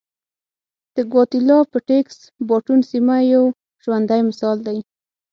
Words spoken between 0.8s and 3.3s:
د ګواتیلا پټېکس باټون سیمه